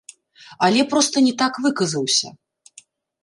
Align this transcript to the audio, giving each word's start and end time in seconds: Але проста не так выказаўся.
Але 0.67 0.85
проста 0.93 1.23
не 1.27 1.33
так 1.41 1.59
выказаўся. 1.65 2.27